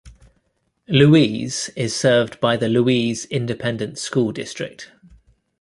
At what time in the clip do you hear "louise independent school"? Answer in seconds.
2.67-4.31